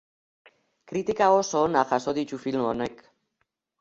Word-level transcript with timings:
Kritika 0.91 1.27
oso 1.41 1.61
onak 1.67 1.93
jaso 1.93 2.17
ditu 2.21 2.41
film 2.47 2.67
honek. 2.71 3.05